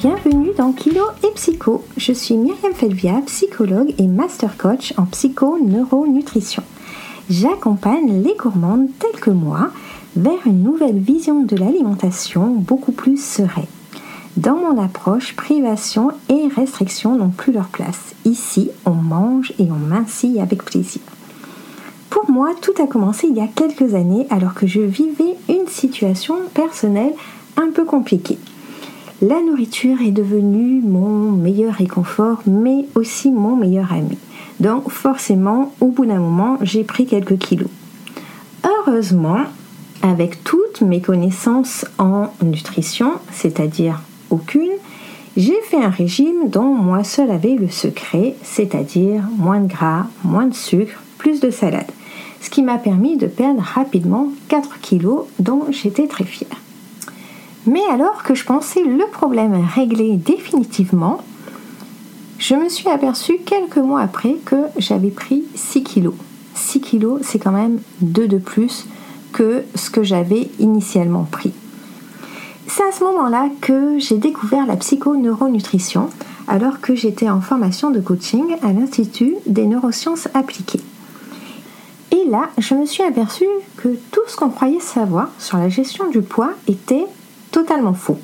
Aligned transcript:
bienvenue 0.00 0.52
dans 0.56 0.72
Kilo 0.72 1.04
et 1.22 1.30
Psycho. 1.34 1.84
Je 1.98 2.12
suis 2.14 2.34
Myriam 2.34 2.72
Felvia, 2.72 3.20
psychologue 3.26 3.94
et 3.98 4.06
master 4.06 4.56
coach 4.56 4.94
en 4.96 5.04
psycho-neuronutrition. 5.04 6.62
J'accompagne 7.28 8.22
les 8.22 8.34
gourmandes 8.34 8.88
telles 8.98 9.20
que 9.20 9.30
moi 9.30 9.68
vers 10.16 10.46
une 10.46 10.62
nouvelle 10.62 10.98
vision 10.98 11.42
de 11.42 11.54
l'alimentation 11.54 12.54
beaucoup 12.54 12.92
plus 12.92 13.22
sereine. 13.22 13.66
Dans 14.38 14.56
mon 14.56 14.82
approche, 14.82 15.36
privation 15.36 16.12
et 16.30 16.48
restriction 16.56 17.16
n'ont 17.16 17.28
plus 17.28 17.52
leur 17.52 17.68
place. 17.68 18.14
Ici, 18.24 18.70
on 18.86 18.94
mange 18.94 19.52
et 19.58 19.70
on 19.70 19.86
mincit 19.86 20.40
avec 20.40 20.64
plaisir. 20.64 21.02
Pour 22.08 22.30
moi, 22.30 22.52
tout 22.62 22.82
a 22.82 22.86
commencé 22.86 23.26
il 23.26 23.36
y 23.36 23.42
a 23.42 23.48
quelques 23.48 23.94
années 23.94 24.26
alors 24.30 24.54
que 24.54 24.66
je 24.66 24.80
vivais 24.80 25.36
une 25.50 25.68
situation 25.68 26.36
personnelle 26.54 27.12
un 27.58 27.70
peu 27.70 27.84
compliquée. 27.84 28.38
La 29.22 29.42
nourriture 29.42 30.00
est 30.00 30.12
devenue 30.12 30.80
mon 30.80 31.32
meilleur 31.32 31.74
réconfort, 31.74 32.40
mais 32.46 32.86
aussi 32.94 33.30
mon 33.30 33.54
meilleur 33.54 33.92
ami. 33.92 34.16
Donc 34.60 34.90
forcément, 34.90 35.74
au 35.82 35.88
bout 35.88 36.06
d'un 36.06 36.20
moment, 36.20 36.56
j'ai 36.62 36.84
pris 36.84 37.04
quelques 37.04 37.36
kilos. 37.36 37.68
Heureusement, 38.64 39.40
avec 40.00 40.42
toutes 40.42 40.80
mes 40.80 41.02
connaissances 41.02 41.84
en 41.98 42.28
nutrition, 42.42 43.12
c'est-à-dire 43.30 44.00
aucune, 44.30 44.72
j'ai 45.36 45.60
fait 45.64 45.84
un 45.84 45.90
régime 45.90 46.48
dont 46.48 46.74
moi 46.74 47.04
seul 47.04 47.30
avait 47.30 47.56
le 47.56 47.68
secret, 47.68 48.36
c'est-à-dire 48.42 49.24
moins 49.36 49.60
de 49.60 49.68
gras, 49.68 50.06
moins 50.24 50.46
de 50.46 50.54
sucre, 50.54 50.98
plus 51.18 51.40
de 51.40 51.50
salade. 51.50 51.90
Ce 52.40 52.48
qui 52.48 52.62
m'a 52.62 52.78
permis 52.78 53.18
de 53.18 53.26
perdre 53.26 53.60
rapidement 53.60 54.28
4 54.48 54.80
kilos 54.80 55.24
dont 55.38 55.66
j'étais 55.70 56.06
très 56.06 56.24
fière. 56.24 56.56
Mais 57.66 57.82
alors 57.90 58.22
que 58.22 58.34
je 58.34 58.44
pensais 58.44 58.82
le 58.82 59.06
problème 59.10 59.66
réglé 59.74 60.16
définitivement, 60.16 61.22
je 62.38 62.54
me 62.54 62.68
suis 62.68 62.88
aperçue 62.88 63.38
quelques 63.44 63.76
mois 63.76 64.00
après 64.00 64.36
que 64.44 64.56
j'avais 64.78 65.10
pris 65.10 65.44
6 65.54 65.82
kilos. 65.82 66.14
6 66.54 66.80
kilos, 66.80 67.20
c'est 67.22 67.38
quand 67.38 67.52
même 67.52 67.80
2 68.00 68.28
de 68.28 68.38
plus 68.38 68.86
que 69.32 69.62
ce 69.74 69.90
que 69.90 70.02
j'avais 70.02 70.48
initialement 70.58 71.24
pris. 71.30 71.52
C'est 72.66 72.82
à 72.82 72.92
ce 72.92 73.04
moment-là 73.04 73.48
que 73.60 73.98
j'ai 73.98 74.16
découvert 74.16 74.66
la 74.66 74.76
psychoneuronutrition 74.76 76.08
alors 76.48 76.80
que 76.80 76.94
j'étais 76.94 77.28
en 77.28 77.40
formation 77.40 77.90
de 77.90 78.00
coaching 78.00 78.56
à 78.62 78.72
l'Institut 78.72 79.36
des 79.46 79.66
neurosciences 79.66 80.28
appliquées. 80.34 80.80
Et 82.12 82.24
là, 82.28 82.48
je 82.58 82.74
me 82.74 82.86
suis 82.86 83.02
aperçue 83.02 83.44
que 83.76 83.88
tout 84.10 84.22
ce 84.26 84.36
qu'on 84.36 84.48
croyait 84.48 84.80
savoir 84.80 85.28
sur 85.38 85.58
la 85.58 85.68
gestion 85.68 86.08
du 86.10 86.22
poids 86.22 86.52
était 86.66 87.06
totalement 87.50 87.94
faux. 87.94 88.18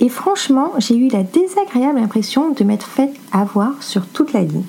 Et 0.00 0.08
franchement, 0.08 0.72
j'ai 0.78 0.96
eu 0.96 1.08
la 1.08 1.22
désagréable 1.22 1.98
impression 1.98 2.50
de 2.50 2.64
m'être 2.64 2.88
fait 2.88 3.12
avoir 3.30 3.82
sur 3.82 4.06
toute 4.06 4.32
la 4.32 4.42
ligne. 4.42 4.64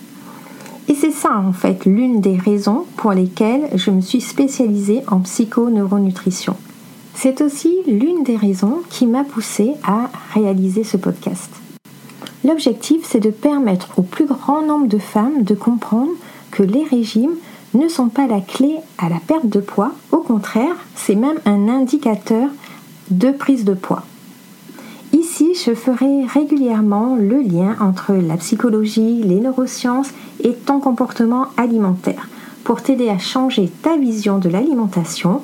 Et 0.88 0.96
c'est 0.96 1.12
ça 1.12 1.38
en 1.38 1.54
fait 1.54 1.86
l'une 1.86 2.20
des 2.20 2.38
raisons 2.38 2.86
pour 2.98 3.14
lesquelles 3.14 3.70
je 3.76 3.90
me 3.90 4.02
suis 4.02 4.22
spécialisée 4.22 5.02
en 5.08 5.20
psychoneuronutrition. 5.22 6.56
C'est 7.16 7.42
aussi 7.42 7.74
l'une 7.88 8.24
des 8.24 8.36
raisons 8.36 8.82
qui 8.90 9.06
m'a 9.06 9.24
poussée 9.24 9.74
à 9.84 10.10
réaliser 10.34 10.84
ce 10.84 10.98
podcast. 10.98 11.50
L'objectif, 12.44 13.06
c'est 13.06 13.22
de 13.22 13.30
permettre 13.30 13.90
au 13.98 14.02
plus 14.02 14.26
grand 14.26 14.62
nombre 14.62 14.88
de 14.88 14.98
femmes 14.98 15.44
de 15.44 15.56
comprendre 15.56 16.12
que 16.52 16.64
les 16.64 16.84
régimes 16.84 17.36
ne 17.74 17.88
sont 17.88 18.10
pas 18.10 18.28
la 18.28 18.42
clé 18.42 18.76
à 18.98 19.10
la 19.10 19.20
perte 19.26 19.48
de 19.48 19.60
poids, 19.60 19.92
au 20.12 20.18
contraire, 20.18 20.76
c'est 20.96 21.16
même 21.16 21.40
un 21.46 21.70
indicateur 21.70 22.50
de 23.12 23.32
prise 23.32 23.66
de 23.66 23.74
poids. 23.74 24.04
Ici, 25.14 25.54
je 25.54 25.74
ferai 25.74 26.26
régulièrement 26.26 27.16
le 27.16 27.42
lien 27.42 27.76
entre 27.80 28.14
la 28.14 28.38
psychologie, 28.38 29.22
les 29.24 29.40
neurosciences 29.40 30.10
et 30.44 30.54
ton 30.54 30.80
comportement 30.80 31.48
alimentaire 31.58 32.30
pour 32.64 32.82
t'aider 32.82 33.10
à 33.10 33.20
changer 33.20 33.70
ta 33.82 33.98
vision 33.98 34.40
de 34.40 34.50
l'alimentation 34.50 35.42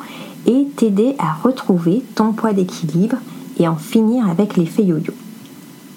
et 0.48 0.68
t'aider 0.76 1.16
à 1.20 1.34
retrouver 1.34 2.04
ton 2.16 2.32
poids 2.32 2.54
d'équilibre 2.54 3.18
et 3.60 3.68
en 3.68 3.76
finir 3.76 4.28
avec 4.28 4.58
l'effet 4.58 4.84
yo-yo. 4.84 5.14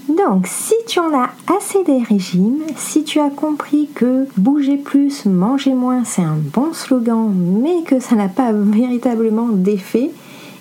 Donc, 0.09 0.47
si 0.47 0.75
tu 0.87 0.99
en 0.99 1.15
as 1.15 1.31
assez 1.57 1.83
des 1.85 2.03
régimes, 2.03 2.63
si 2.77 3.05
tu 3.05 3.21
as 3.21 3.31
compris 3.31 3.89
que 3.95 4.27
bouger 4.37 4.77
plus, 4.77 5.25
manger 5.27 5.75
moins, 5.75 6.05
c'est 6.05 6.23
un 6.23 6.37
bon 6.37 6.73
slogan, 6.73 7.33
mais 7.35 7.83
que 7.87 8.01
ça 8.01 8.17
n'a 8.17 8.29
pas 8.29 8.53
véritablement 8.53 9.49
d'effet, 9.49 10.11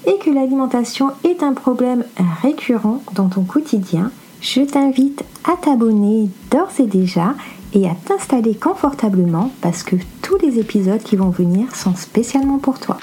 et 0.06 0.18
que 0.18 0.30
l'alimentation 0.30 1.12
est 1.24 1.44
un 1.44 1.54
problème 1.54 2.04
récurrent 2.42 3.02
dans 3.14 3.30
ton 3.30 3.44
quotidien, 3.44 4.12
je 4.42 4.62
t'invite 4.62 5.24
à 5.46 5.56
t'abonner 5.58 6.30
d'ores 6.50 6.80
et 6.80 6.88
déjà 6.88 7.36
et 7.74 7.88
à 7.88 7.96
t'installer 8.06 8.56
confortablement 8.56 9.52
parce 9.62 9.84
que 9.84 9.96
tous 10.22 10.38
les 10.38 10.60
épisodes 10.60 11.02
qui 11.02 11.16
vont 11.16 11.30
venir 11.30 11.76
sont 11.76 11.96
spécialement 11.96 12.58
pour 12.58 12.80
toi. 12.80 12.98